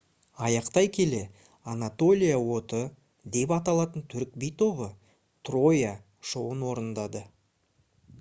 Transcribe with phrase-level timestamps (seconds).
[0.45, 1.19] аяқтай келе
[1.73, 2.79] «анатолия оты»
[3.35, 4.87] деп аталатын түрік би тобы
[5.51, 5.93] «троя»
[6.31, 7.23] шоуын орындады